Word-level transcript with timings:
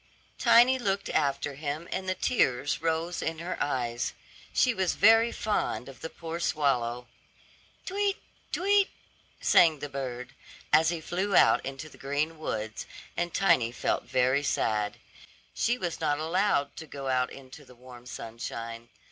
Tiny 0.39 0.79
looked 0.79 1.09
after 1.11 1.53
him, 1.53 1.87
and 1.91 2.09
the 2.09 2.15
tears 2.15 2.81
rose 2.81 3.21
in 3.21 3.37
her 3.37 3.55
eyes. 3.61 4.13
She 4.51 4.73
was 4.73 4.95
very 4.95 5.31
fond 5.31 5.87
of 5.87 5.99
the 6.01 6.09
poor 6.09 6.39
swallow. 6.39 7.05
"Tweet, 7.85 8.17
tweet," 8.51 8.89
sang 9.41 9.77
the 9.77 9.89
bird, 9.89 10.33
as 10.73 10.89
he 10.89 11.01
flew 11.01 11.35
out 11.35 11.63
into 11.63 11.87
the 11.87 11.99
green 11.99 12.39
woods, 12.39 12.87
and 13.15 13.31
Tiny 13.31 13.71
felt 13.71 14.01
very 14.05 14.41
sad. 14.41 14.97
She 15.53 15.77
was 15.77 15.99
not 16.01 16.17
allowed 16.17 16.75
to 16.77 16.87
go 16.87 17.07
out 17.07 17.31
into 17.31 17.63
the 17.63 17.75
warm 17.75 18.07
sunshine. 18.07 18.89